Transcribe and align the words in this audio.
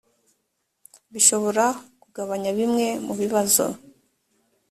bishobora 1.13 1.65
kugabanya 2.01 2.49
bimwe 2.57 2.87
mu 3.05 3.13
bibazo 3.21 3.65